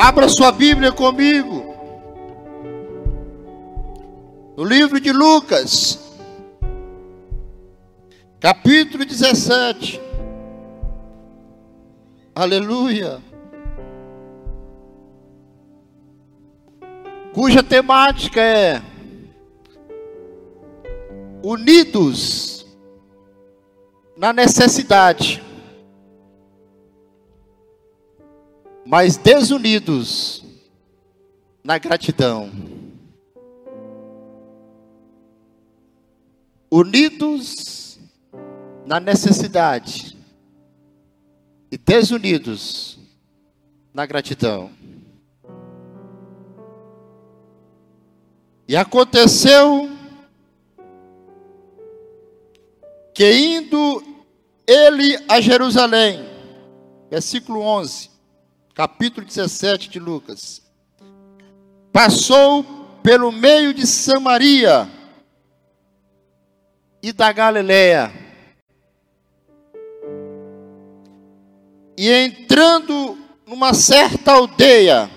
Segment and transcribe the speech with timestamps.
[0.00, 1.74] Abra sua Bíblia comigo.
[4.56, 5.98] No livro de Lucas,
[8.38, 10.00] capítulo 17.
[12.32, 13.20] Aleluia.
[17.34, 18.80] Cuja temática é
[21.42, 22.64] Unidos
[24.16, 25.47] na necessidade.
[28.90, 30.42] Mas desunidos
[31.62, 32.50] na gratidão.
[36.70, 38.00] Unidos
[38.86, 40.16] na necessidade
[41.70, 42.98] e desunidos
[43.92, 44.70] na gratidão.
[48.66, 49.90] E aconteceu
[53.12, 54.02] que indo
[54.66, 56.24] ele a Jerusalém,
[57.10, 58.16] versículo 11,
[58.78, 60.62] capítulo 17 de Lucas.
[61.92, 62.62] Passou
[63.02, 64.88] pelo meio de Samaria
[67.02, 68.12] e da Galiléia.
[71.96, 75.10] E entrando numa certa aldeia,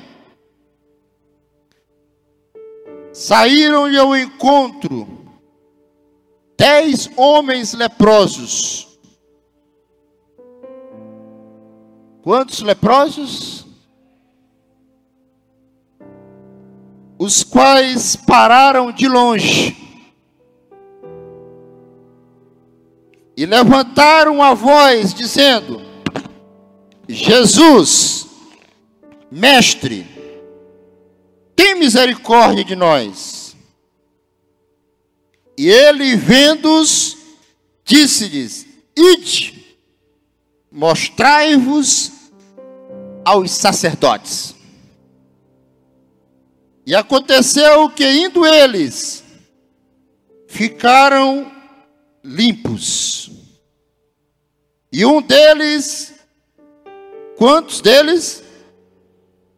[3.14, 5.08] saíram-lhe ao encontro
[6.58, 8.91] dez homens leprosos
[12.22, 13.66] Quantos leprosos?
[17.18, 19.78] Os quais pararam de longe
[23.36, 25.82] e levantaram a voz, dizendo:
[27.08, 28.28] Jesus,
[29.32, 30.06] Mestre,
[31.56, 33.56] tem misericórdia de nós.
[35.58, 37.18] E ele, vendo-os,
[37.84, 39.61] disse-lhes: Ide
[40.72, 42.12] Mostrai-vos
[43.26, 44.56] aos sacerdotes.
[46.86, 49.24] E aconteceu que, indo eles,
[50.48, 51.52] ficaram
[52.24, 53.30] limpos.
[54.92, 56.14] E um deles,
[57.38, 58.44] quantos deles?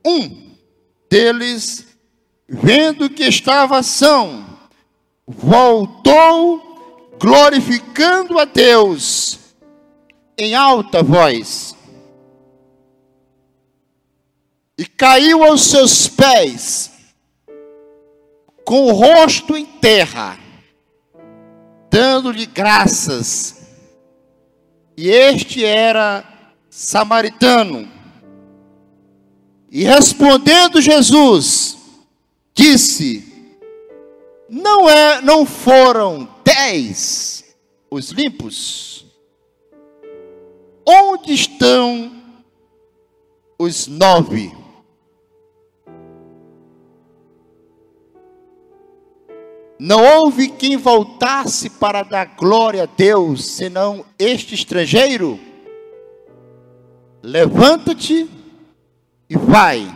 [0.06, 0.56] Um
[1.10, 1.88] deles,
[2.48, 4.46] vendo que estava são,
[5.28, 6.62] voltou
[7.20, 9.43] glorificando a Deus
[10.38, 11.76] em alta voz
[14.78, 16.92] e caiu aos seus pés
[18.66, 20.40] com o rosto em terra,
[21.90, 23.62] dando-lhe graças.
[24.96, 26.24] E este era
[26.70, 27.92] samaritano.
[29.70, 31.78] E respondendo Jesus,
[32.54, 33.58] disse:
[34.50, 37.44] Não é, não foram dez
[37.90, 39.06] os limpos?
[40.86, 42.12] Onde estão
[43.58, 44.52] os nove?
[49.80, 55.40] Não houve quem voltasse para dar glória a Deus, senão este estrangeiro?
[57.22, 58.30] Levanta-te
[59.30, 59.88] e vai,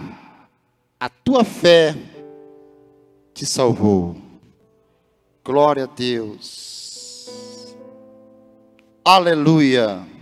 [0.99, 1.95] a tua fé
[3.33, 4.15] te salvou.
[5.43, 7.75] Glória a Deus.
[9.05, 10.16] Aleluia.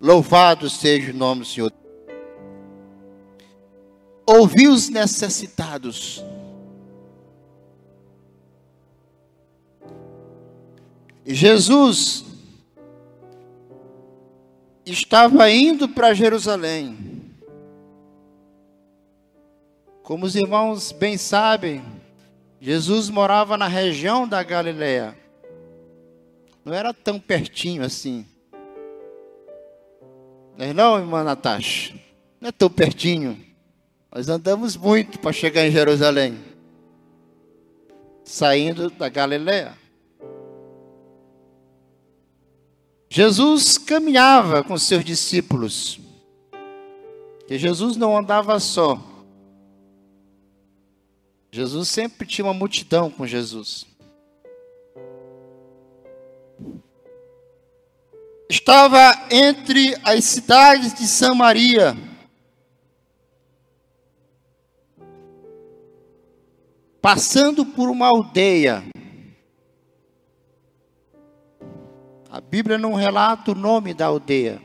[0.00, 1.72] Louvado seja o nome do Senhor.
[4.24, 6.24] Ouvi os necessitados.
[11.26, 12.24] Jesus
[14.86, 16.96] estava indo para Jerusalém.
[20.02, 21.84] Como os irmãos bem sabem,
[22.60, 25.16] Jesus morava na região da Galileia.
[26.64, 28.26] Não era tão pertinho assim.
[30.58, 31.94] Não é não, irmã Natasha?
[32.40, 33.40] Não é tão pertinho.
[34.12, 36.36] Nós andamos muito para chegar em Jerusalém.
[38.24, 39.78] Saindo da Galiléia.
[43.08, 46.00] Jesus caminhava com seus discípulos.
[47.48, 49.00] E Jesus não andava só.
[51.52, 53.86] Jesus sempre tinha uma multidão com Jesus.
[58.48, 61.94] Estava entre as cidades de Samaria.
[67.02, 68.82] Passando por uma aldeia.
[72.30, 74.60] A Bíblia não relata o nome da aldeia,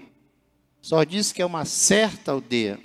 [0.82, 2.80] só diz que é uma certa aldeia.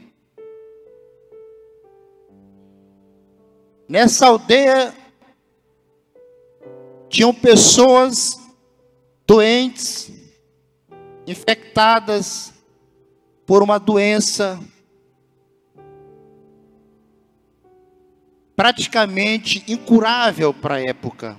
[3.88, 4.94] Nessa aldeia
[7.08, 8.38] tinham pessoas
[9.26, 10.17] doentes,
[11.30, 12.52] infectadas
[13.46, 14.58] por uma doença
[18.56, 21.38] praticamente incurável para a época.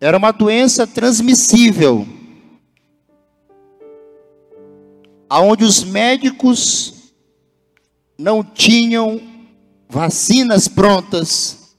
[0.00, 2.06] Era uma doença transmissível,
[5.28, 7.12] aonde os médicos
[8.18, 9.20] não tinham
[9.88, 11.76] vacinas prontas,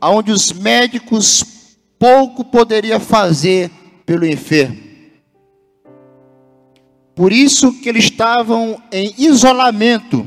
[0.00, 1.59] aonde os médicos
[2.00, 3.70] pouco poderia fazer
[4.06, 4.78] pelo enfermo.
[7.14, 10.26] Por isso que eles estavam em isolamento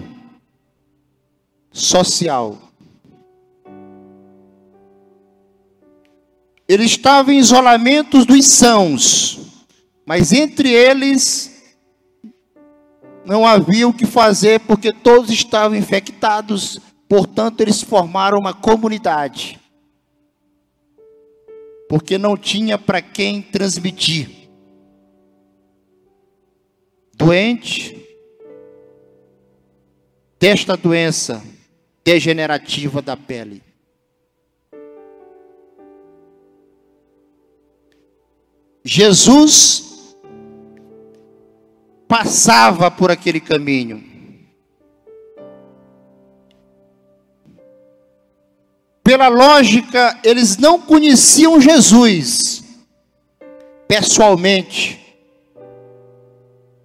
[1.71, 2.59] social.
[6.67, 9.39] Ele estava em isolamento dos sãos,
[10.05, 11.51] mas entre eles
[13.25, 16.79] não havia o que fazer porque todos estavam infectados,
[17.09, 19.62] portanto, eles formaram uma comunidade.
[21.93, 24.49] Porque não tinha para quem transmitir.
[27.13, 28.17] Doente
[30.39, 31.43] desta doença
[32.03, 33.61] degenerativa da pele.
[38.83, 40.17] Jesus
[42.07, 44.12] passava por aquele caminho.
[49.03, 52.63] Pela lógica, eles não conheciam Jesus
[53.87, 54.99] pessoalmente,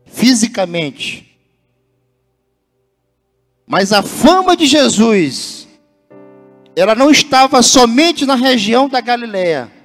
[0.06, 1.38] fisicamente.
[3.66, 5.68] Mas a fama de Jesus,
[6.74, 9.78] ela não estava somente na região da Galileia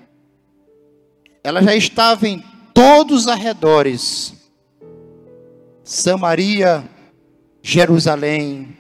[1.44, 2.42] ela já estava em
[2.74, 4.34] todos os arredores.
[5.84, 6.84] Samaria,
[7.62, 8.78] Jerusalém.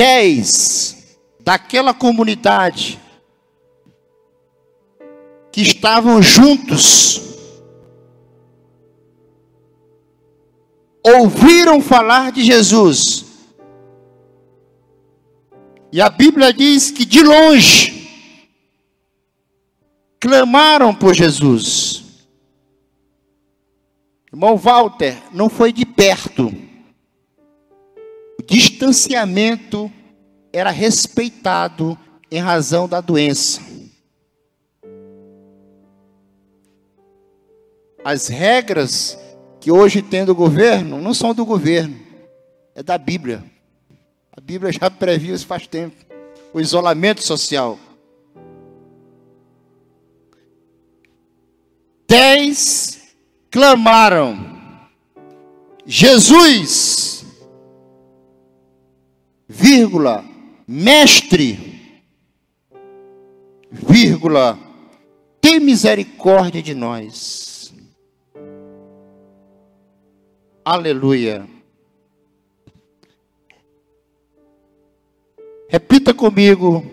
[0.00, 2.98] Dez daquela comunidade
[5.52, 7.20] que estavam juntos
[11.06, 13.26] ouviram falar de Jesus
[15.92, 18.08] e a Bíblia diz que de longe
[20.18, 22.04] clamaram por Jesus.
[24.32, 26.69] Irmão Walter, não foi de perto.
[28.50, 29.88] Distanciamento
[30.52, 31.96] era respeitado
[32.28, 33.60] em razão da doença.
[38.04, 39.16] As regras
[39.60, 41.96] que hoje tem do governo não são do governo,
[42.74, 43.44] é da Bíblia.
[44.36, 46.04] A Bíblia já previu isso faz tempo.
[46.52, 47.78] O isolamento social.
[52.08, 53.14] Dez
[53.48, 54.58] clamaram:
[55.86, 57.09] Jesus,
[59.52, 60.24] vírgula,
[60.64, 62.06] mestre,
[63.68, 64.56] vírgula,
[65.40, 67.74] tem misericórdia de nós.
[70.64, 71.48] Aleluia.
[75.68, 76.86] Repita comigo,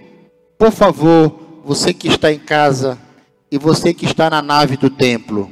[0.57, 2.97] por favor, você que está em casa
[3.51, 5.51] e você que está na nave do templo.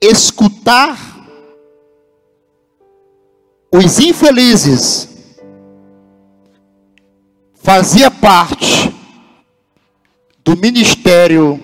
[0.00, 1.15] Escutar
[3.70, 5.08] os infelizes
[7.54, 8.94] fazia parte
[10.44, 11.60] do ministério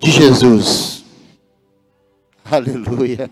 [0.00, 1.04] de Jesus.
[2.44, 3.30] Aleluia.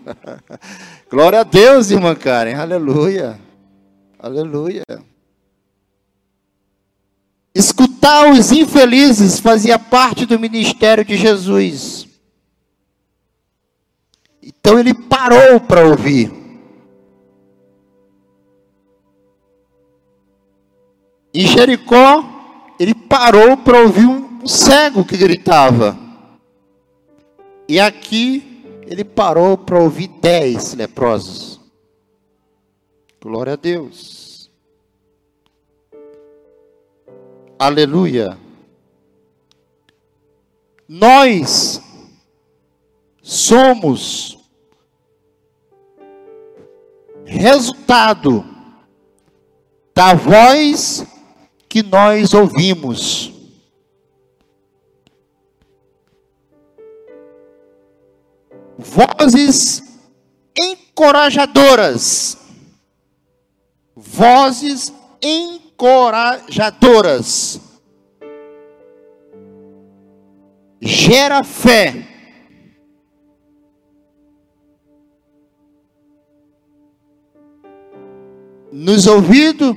[1.09, 2.55] Glória a Deus, irmã Karen.
[2.55, 3.39] Aleluia.
[4.17, 4.83] Aleluia.
[7.53, 12.07] Escutar os infelizes fazia parte do ministério de Jesus.
[14.41, 16.42] Então ele parou para ouvir.
[21.33, 22.23] Em Jericó,
[22.79, 25.97] ele parou para ouvir um cego que gritava.
[27.67, 31.59] E aqui, ele parou para ouvir dez leprosos.
[33.19, 34.51] Glória a Deus.
[37.57, 38.37] Aleluia.
[40.87, 41.81] Nós
[43.21, 44.37] somos
[47.25, 48.45] resultado
[49.95, 51.07] da voz
[51.73, 53.33] que nós ouvimos.
[58.77, 59.81] Vozes
[60.55, 62.37] encorajadoras
[63.95, 67.61] vozes encorajadoras.
[70.81, 72.07] Gera fé.
[78.71, 79.75] Nos ouvidos,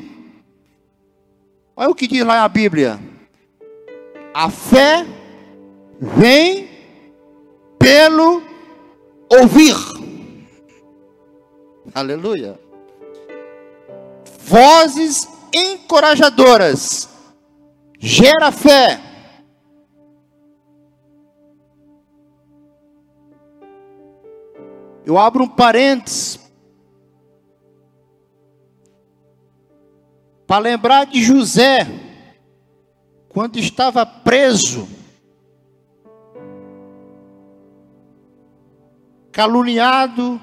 [1.76, 2.99] olha o que diz lá a Bíblia.
[4.35, 5.06] A fé
[6.00, 6.68] vem
[7.78, 8.42] pelo
[9.30, 9.75] ouvir.
[11.95, 12.59] Aleluia.
[14.40, 17.09] Vozes encorajadoras.
[17.99, 19.00] Gera fé.
[25.04, 26.45] Eu abro um parênteses
[30.46, 31.86] para lembrar de José,
[33.28, 34.88] quando estava preso,
[39.32, 40.40] caluniado,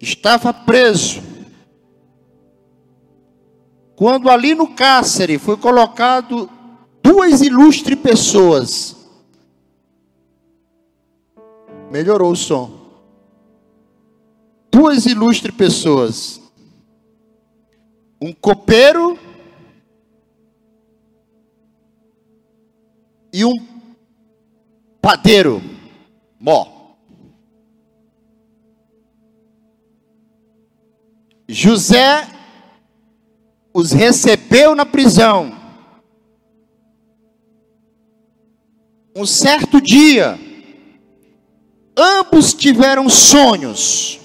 [0.00, 1.22] estava preso.
[3.96, 6.50] Quando ali no cárcere foi colocado
[7.02, 9.02] duas ilustres pessoas,
[11.92, 12.70] Melhorou o som.
[14.70, 16.40] Duas ilustres pessoas.
[18.22, 19.18] Um copeiro
[23.32, 23.52] e um
[25.00, 25.60] padeiro.
[26.38, 26.94] Mó.
[31.48, 32.28] José
[33.74, 35.60] os recebeu na prisão.
[39.16, 40.38] Um certo dia,
[41.96, 44.21] Ambos tiveram sonhos.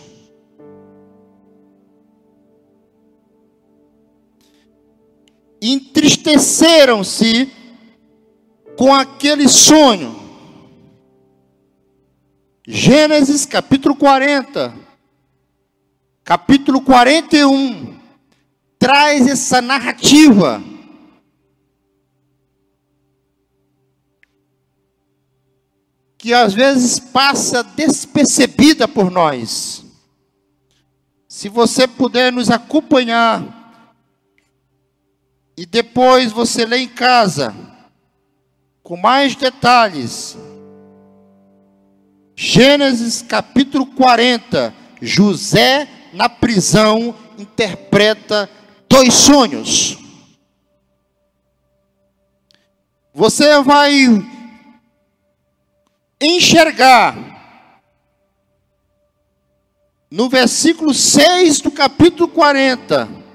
[5.62, 7.52] Entristeceram-se
[8.78, 10.16] com aquele sonho.
[12.68, 14.74] Gênesis capítulo 40,
[16.24, 17.98] capítulo 41,
[18.78, 20.62] traz essa narrativa
[26.18, 29.86] que às vezes passa despercebida por nós.
[31.26, 33.57] Se você puder nos acompanhar
[35.58, 37.56] e depois você lê em casa
[38.84, 40.38] com mais detalhes.
[42.36, 44.72] Gênesis capítulo 40,
[45.02, 48.48] José na prisão interpreta
[48.88, 49.98] dois sonhos.
[53.12, 53.92] Você vai
[56.22, 57.18] enxergar
[60.12, 63.27] no versículo 6 do capítulo 40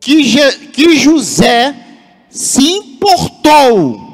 [0.00, 1.74] que, Je, que José
[2.30, 4.06] se importou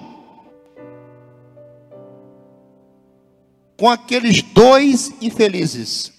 [3.76, 6.12] com aqueles dois infelizes.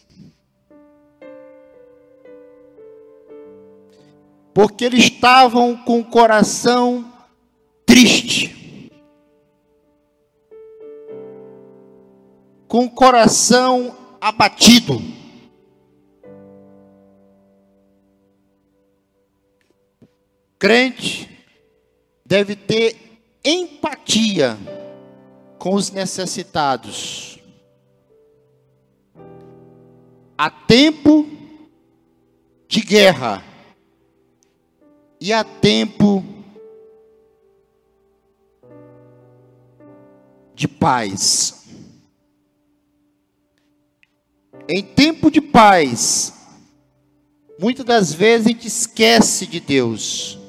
[4.54, 7.12] Porque eles estavam com o coração
[7.86, 8.56] triste.
[12.76, 15.02] com o coração abatido.
[20.66, 21.30] Crente
[22.26, 22.98] deve ter
[23.44, 24.58] empatia
[25.60, 27.38] com os necessitados.
[30.36, 31.28] Há tempo
[32.68, 33.44] de guerra
[35.22, 36.26] e há tempo
[40.56, 41.64] de paz.
[44.68, 46.34] Em tempo de paz,
[47.60, 50.44] muitas das vezes a gente esquece de Deus.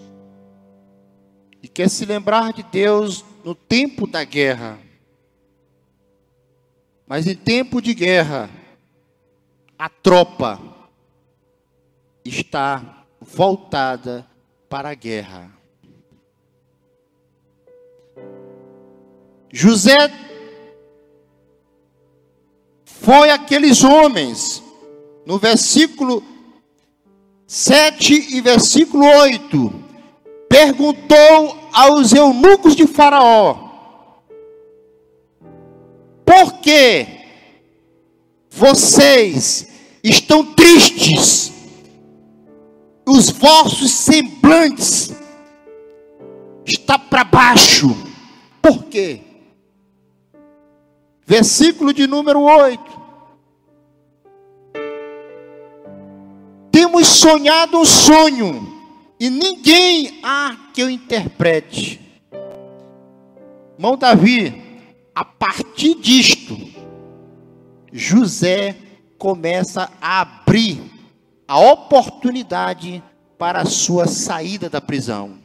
[1.77, 4.79] Quer se lembrar de Deus no tempo da guerra.
[7.07, 8.49] Mas em tempo de guerra,
[9.79, 10.59] a tropa
[12.25, 14.27] está voltada
[14.71, 15.53] para a guerra.
[19.53, 20.11] José
[22.87, 24.63] foi aqueles homens,
[25.27, 26.25] no versículo
[27.47, 29.85] 7 e versículo 8,
[30.49, 33.55] perguntou aos eunucos de Faraó:
[36.25, 37.07] Por que
[38.51, 39.69] vocês
[40.03, 41.53] estão tristes?
[43.07, 45.15] Os vossos semblantes
[46.65, 47.95] está para baixo.
[48.63, 49.21] Por quê?
[51.27, 52.83] Versículo de número 8.
[56.73, 58.76] Temos sonhado um sonho
[59.19, 62.01] e ninguém há que eu interprete.
[63.79, 64.63] Irmão Davi,
[65.15, 66.57] a partir disto,
[67.93, 68.77] José
[69.19, 70.81] começa a abrir
[71.49, 73.03] a oportunidade
[73.39, 75.39] para a sua saída da prisão.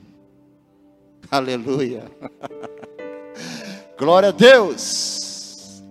[1.30, 2.12] Aleluia.
[3.98, 5.82] Glória a Deus.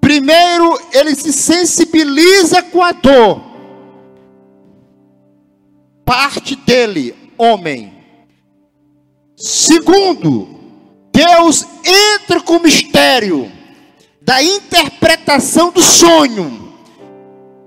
[0.00, 3.55] Primeiro, ele se sensibiliza com a dor.
[6.06, 7.92] Parte dele, homem.
[9.36, 10.48] Segundo,
[11.12, 13.50] Deus entra com o mistério
[14.22, 16.72] da interpretação do sonho.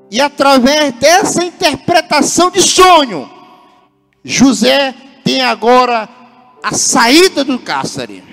[0.10, 3.29] E através dessa interpretação de sonho,
[4.24, 6.08] José tem agora
[6.63, 8.24] a saída do cárcere.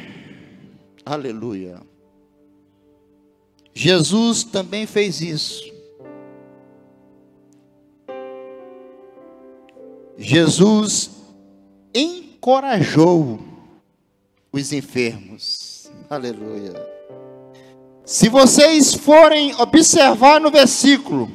[1.05, 1.81] Aleluia.
[3.75, 5.76] Jesus também fez isso.
[10.19, 11.11] Jesus
[11.95, 13.39] encorajou
[14.53, 15.91] os enfermos.
[16.09, 16.75] Aleluia.
[18.05, 21.31] Se vocês forem observar no versículo,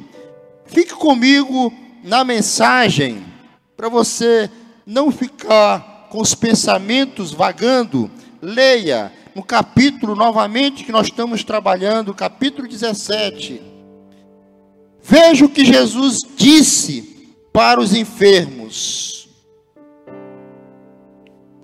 [0.64, 1.72] fique comigo
[2.02, 3.22] na mensagem,
[3.76, 4.50] para você
[4.86, 8.10] não ficar com os pensamentos vagando.
[8.40, 13.62] Leia no capítulo novamente que nós estamos trabalhando, capítulo 17.
[15.02, 17.12] Veja o que Jesus disse
[17.52, 18.61] para os enfermos: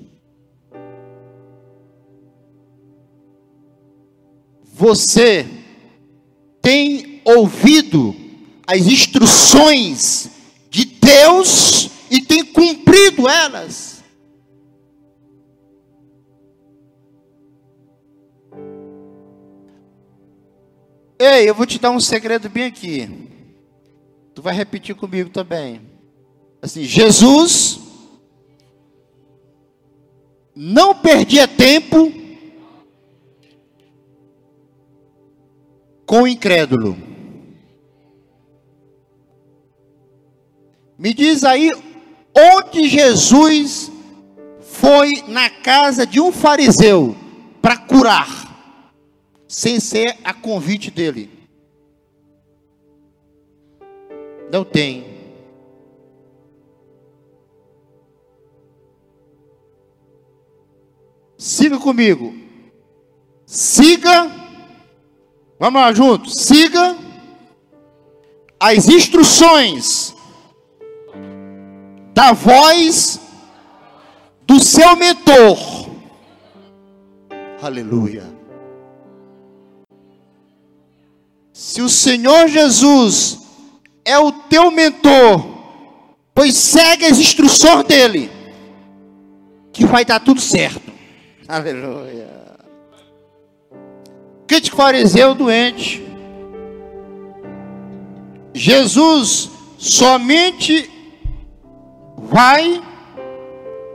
[4.62, 5.44] Você
[6.62, 8.14] tem ouvido
[8.64, 10.30] as instruções
[10.70, 13.97] de Deus e tem cumprido elas?
[21.18, 23.28] Ei, eu vou te dar um segredo bem aqui.
[24.34, 25.80] Tu vai repetir comigo também.
[26.62, 27.80] Assim, Jesus
[30.54, 32.12] não perdia tempo
[36.06, 36.96] com o incrédulo.
[40.98, 41.72] Me diz aí
[42.34, 43.90] onde Jesus
[44.60, 47.16] foi na casa de um fariseu
[47.60, 48.37] para curar,
[49.48, 51.30] sem ser a convite dele.
[54.52, 55.18] Não tem.
[61.36, 62.34] Siga comigo.
[63.46, 64.38] Siga
[65.58, 66.36] Vamos lá juntos.
[66.36, 66.96] Siga
[68.60, 70.14] as instruções
[72.14, 73.20] da voz
[74.46, 75.58] do seu mentor.
[77.60, 78.37] Aleluia.
[81.58, 83.40] Se o Senhor Jesus
[84.04, 85.44] é o teu mentor,
[86.32, 88.30] pois segue as instruções dele,
[89.72, 90.80] que vai dar tudo certo.
[91.48, 92.28] Aleluia.
[94.46, 96.00] Crítico fariseu doente.
[98.54, 100.88] Jesus somente
[102.18, 102.80] vai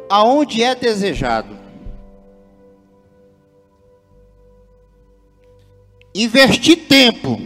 [0.09, 1.52] aonde é desejado.
[6.15, 7.39] Investir tempo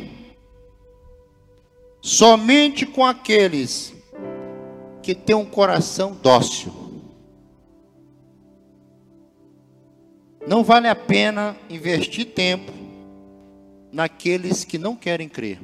[2.02, 3.94] somente com aqueles
[5.02, 6.74] que têm um coração dócil.
[10.46, 12.72] Não vale a pena investir tempo
[13.92, 15.60] naqueles que não querem crer.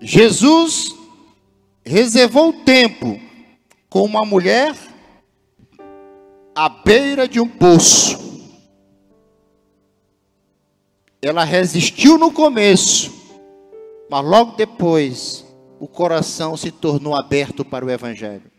[0.00, 0.94] Jesus
[1.84, 3.20] reservou tempo
[3.90, 4.74] com uma mulher
[6.60, 8.18] à beira de um poço.
[11.22, 13.10] Ela resistiu no começo,
[14.10, 15.42] mas logo depois
[15.78, 18.50] o coração se tornou aberto para o Evangelho.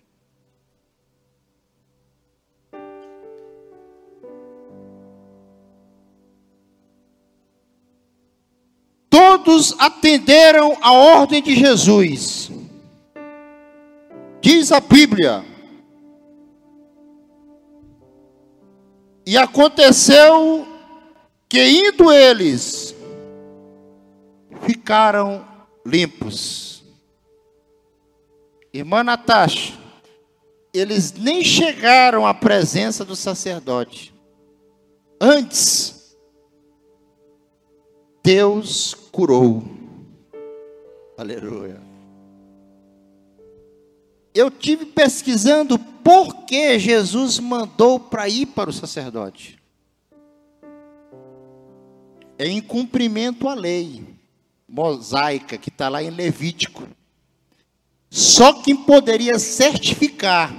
[9.11, 12.49] Todos atenderam a ordem de Jesus.
[14.41, 15.50] Diz a Bíblia.
[19.25, 20.67] E aconteceu
[21.47, 22.95] que indo eles,
[24.61, 25.45] ficaram
[25.85, 26.83] limpos.
[28.73, 29.73] Irmã Natasha,
[30.73, 34.13] eles nem chegaram à presença do sacerdote.
[35.19, 36.15] Antes,
[38.23, 39.63] Deus curou.
[41.17, 41.80] Aleluia.
[44.33, 49.59] Eu tive pesquisando por que Jesus mandou para ir para o sacerdote.
[52.37, 54.03] É em cumprimento à lei
[54.67, 56.87] mosaica que está lá em Levítico.
[58.09, 60.51] Só quem poderia certificar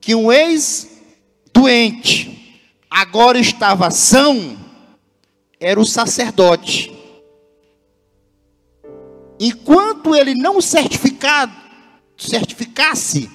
[0.00, 1.90] que um ex-doente
[2.88, 4.56] agora estava são
[5.58, 6.93] era o sacerdote.
[9.46, 13.30] Enquanto ele não certificasse,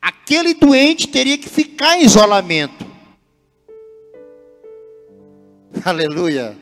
[0.00, 2.86] aquele doente teria que ficar em isolamento.
[5.84, 6.56] Aleluia.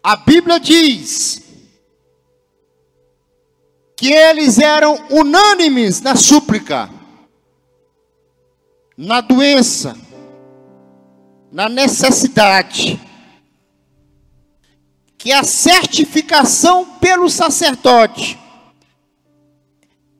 [0.00, 1.42] A Bíblia diz
[3.96, 6.88] que eles eram unânimes na súplica,
[8.96, 9.98] na doença,
[11.50, 13.07] na necessidade,
[15.18, 18.38] que a certificação pelo sacerdote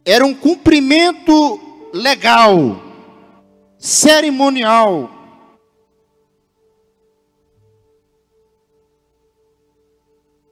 [0.05, 2.83] era um cumprimento legal,
[3.79, 5.09] cerimonial,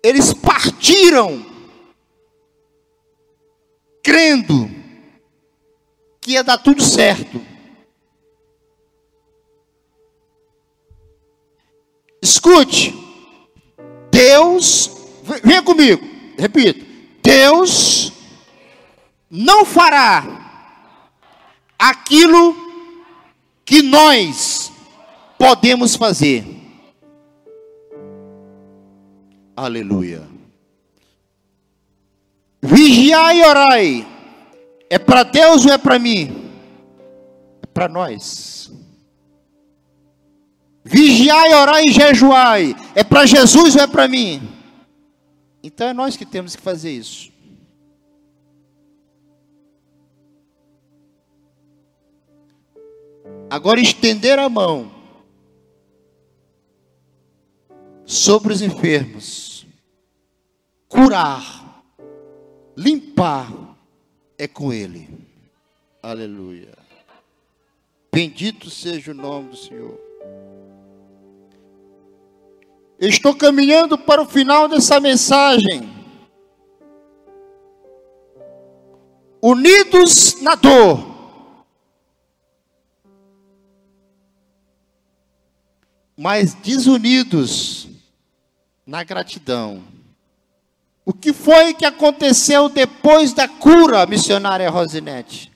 [0.03, 1.45] eles partiram
[4.03, 4.71] crendo
[6.21, 7.41] que ia dar tudo certo.
[12.23, 13.06] Escute,
[14.17, 14.91] Deus,
[15.45, 16.03] venha comigo,
[16.39, 16.87] repito,
[17.23, 18.11] Deus
[19.31, 20.25] não fará
[21.79, 22.57] aquilo
[23.63, 24.73] que nós
[25.37, 26.47] podemos fazer.
[29.55, 30.27] Aleluia.
[32.63, 34.07] Vigiai e orai.
[34.89, 36.51] É para Deus ou é para mim?
[37.63, 38.73] É para nós.
[40.89, 42.77] Vigiai, orai e jejuai.
[42.95, 44.41] É para Jesus ou é para mim?
[45.61, 47.33] Então é nós que temos que fazer isso.
[53.51, 54.93] Agora estender a mão
[58.05, 59.67] sobre os enfermos.
[60.89, 61.83] Curar,
[62.77, 63.53] limpar
[64.39, 65.09] é com Ele.
[66.01, 66.79] Aleluia.
[68.13, 70.06] Bendito seja o nome do Senhor.
[72.99, 75.95] Estou caminhando para o final dessa mensagem.
[79.43, 81.15] Unidos na dor.
[86.17, 87.89] Mas desunidos
[88.87, 89.85] na gratidão.
[91.05, 95.53] O que foi que aconteceu depois da cura, missionária Rosinete?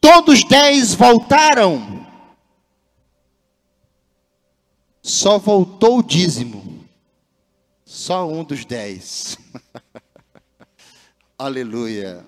[0.00, 2.09] Todos dez voltaram.
[5.10, 6.86] Só voltou o dízimo.
[7.84, 9.36] Só um dos dez.
[11.36, 12.24] Aleluia.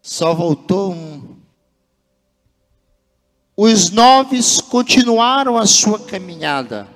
[0.00, 1.36] Só voltou um.
[3.56, 4.38] Os nove
[4.70, 6.88] continuaram a sua caminhada.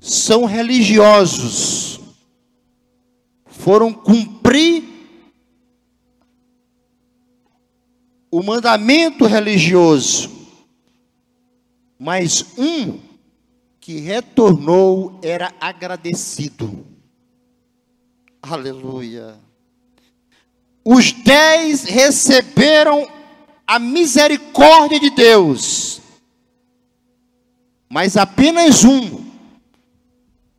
[0.00, 2.00] São religiosos.
[3.44, 4.85] Foram cumprir
[8.36, 10.30] o mandamento religioso.
[11.98, 13.00] Mas um
[13.80, 16.86] que retornou era agradecido.
[18.42, 19.38] Aleluia.
[20.84, 23.08] Os dez receberam
[23.66, 26.02] a misericórdia de Deus,
[27.88, 29.24] mas apenas um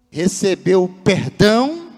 [0.09, 1.91] recebeu o perdão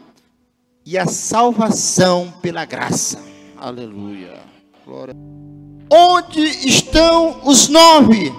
[0.86, 3.24] e a salvação pela graça.
[3.56, 4.42] Aleluia.
[4.86, 5.39] Glória.
[5.92, 8.32] Onde estão os nove?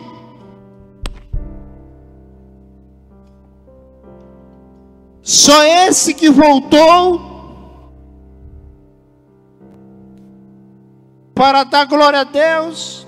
[5.22, 7.30] Só esse que voltou
[11.34, 13.06] para dar glória a Deus.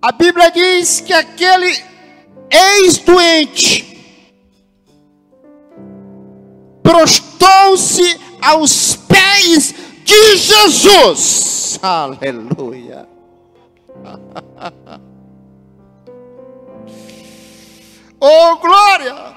[0.00, 1.82] A Bíblia diz que aquele
[2.50, 3.94] ex-doente
[6.82, 11.78] prostou-se aos pés de Jesus.
[11.82, 13.08] Aleluia.
[18.26, 19.34] Oh, glória!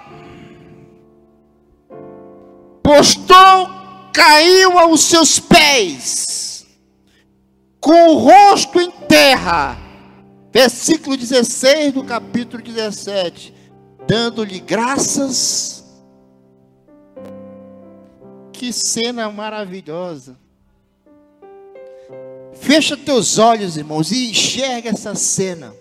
[2.82, 3.68] Postou,
[4.14, 6.66] caiu aos seus pés,
[7.82, 9.78] com o rosto em terra.
[10.54, 13.54] Versículo 16 do capítulo 17.
[14.08, 15.84] Dando-lhe graças.
[18.54, 20.38] Que cena maravilhosa.
[22.60, 25.74] Fecha teus olhos, irmãos, e enxerga essa cena.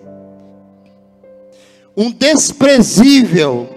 [1.97, 3.69] Um desprezível,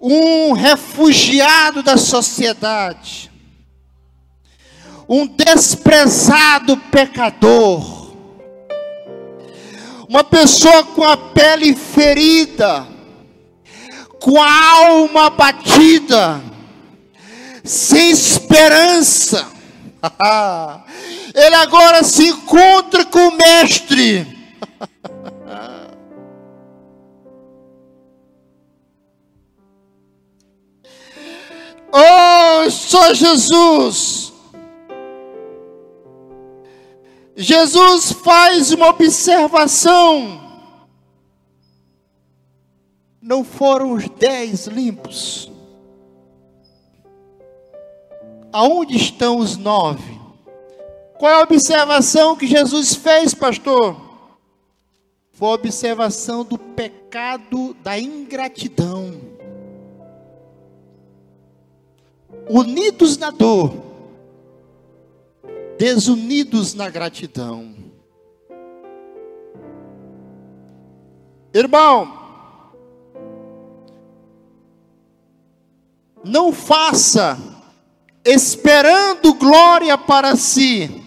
[0.00, 3.30] um refugiado da sociedade,
[5.08, 8.14] um desprezado pecador,
[10.08, 12.86] uma pessoa com a pele ferida,
[14.20, 16.40] com a alma batida,
[17.64, 19.59] sem esperança.
[21.34, 24.26] Ele agora se encontra com o Mestre
[31.92, 34.32] Oh, só Jesus.
[37.34, 40.40] Jesus faz uma observação.
[43.20, 45.49] Não foram os dez limpos.
[48.52, 50.20] Aonde estão os nove?
[51.18, 53.96] Qual é a observação que Jesus fez, pastor?
[55.32, 59.30] Foi a observação do pecado da ingratidão.
[62.50, 63.72] unidos na dor,
[65.78, 67.74] desunidos na gratidão.
[71.54, 72.18] Irmão,
[76.24, 77.38] não faça
[78.24, 81.02] esperando glória para si,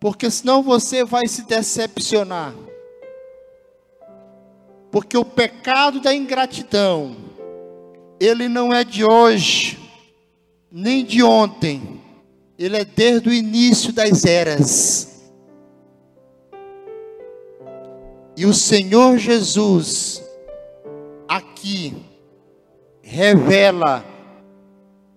[0.00, 2.54] porque senão você vai se decepcionar.
[4.90, 7.16] Porque o pecado da ingratidão,
[8.18, 9.78] ele não é de hoje,
[10.70, 12.00] nem de ontem,
[12.58, 15.30] ele é desde o início das eras.
[18.36, 20.22] E o Senhor Jesus,
[21.28, 21.94] aqui,
[23.02, 24.04] revela,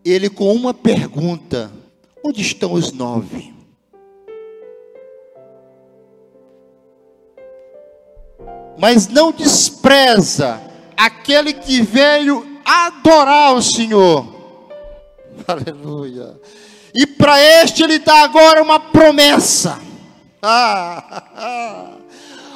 [0.03, 1.71] ele com uma pergunta:
[2.23, 3.53] onde estão os nove?
[8.77, 10.61] Mas não despreza
[10.97, 14.41] aquele que veio adorar o Senhor
[15.47, 16.39] Aleluia.
[16.93, 19.79] E para este ele dá agora uma promessa.
[20.41, 21.97] Ah, ah.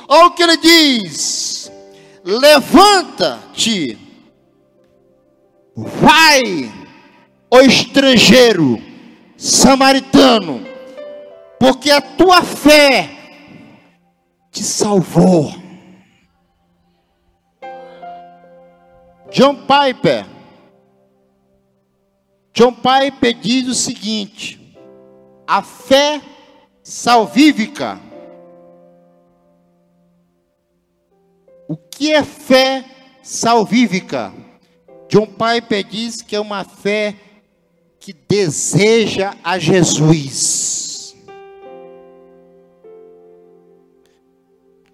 [0.07, 1.71] Olha o que ele diz:
[2.23, 3.97] Levanta-te,
[5.75, 6.71] vai,
[7.49, 8.81] o estrangeiro,
[9.37, 10.65] samaritano,
[11.59, 13.09] porque a tua fé
[14.51, 15.53] te salvou.
[19.31, 20.35] John Piper
[22.55, 24.57] John Piper diz o seguinte:
[25.45, 26.21] a fé
[26.81, 27.99] salvífica.
[31.67, 32.85] O que é fé
[33.21, 34.33] salvífica?
[35.09, 37.15] John Piper diz que é uma fé
[38.05, 41.15] que deseja a Jesus.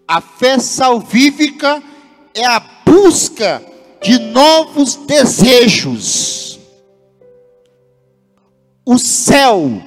[0.08, 1.84] A fé salvífica
[2.34, 3.62] é a busca
[4.02, 6.42] de novos desejos
[8.86, 9.82] o céu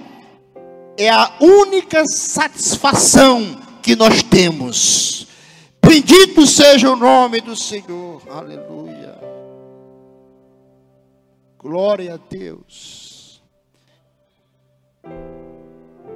[0.97, 5.27] é a única satisfação que nós temos.
[5.85, 8.23] Bendito seja o nome do Senhor.
[8.31, 9.21] Aleluia.
[11.59, 13.14] Glória a Deus.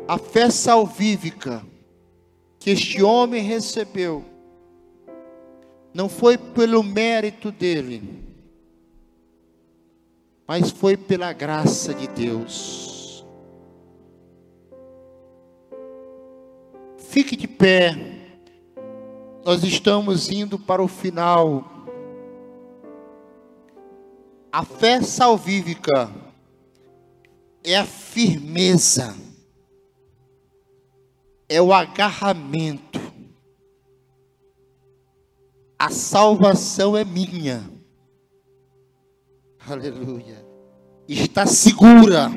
[0.09, 1.64] A fé salvífica
[2.59, 4.25] que este homem recebeu
[5.94, 8.27] não foi pelo mérito dele
[10.49, 13.23] mas foi pela graça de Deus.
[16.97, 17.94] Fique de pé,
[19.44, 21.71] nós estamos indo para o final.
[24.51, 26.11] A fé salvífica
[27.62, 29.14] é a firmeza,
[31.49, 32.99] é o agarramento.
[35.79, 37.79] A salvação é minha
[39.73, 40.45] aleluia,
[41.07, 42.31] está segura,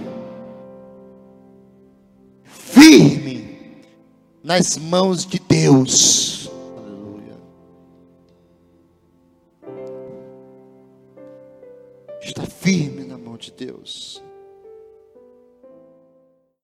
[2.43, 3.83] firme
[4.43, 6.49] nas mãos de Deus.
[6.77, 7.37] Aleluia.
[12.59, 14.23] firme na mão de Deus.